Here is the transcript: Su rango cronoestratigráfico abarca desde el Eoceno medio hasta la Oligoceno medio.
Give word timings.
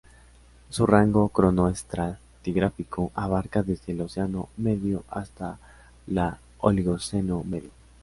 Su 0.71 0.87
rango 0.87 1.29
cronoestratigráfico 1.29 3.11
abarca 3.13 3.61
desde 3.61 3.91
el 3.91 3.99
Eoceno 4.01 4.49
medio 4.57 5.03
hasta 5.11 5.59
la 6.07 6.39
Oligoceno 6.57 7.43
medio. 7.43 7.69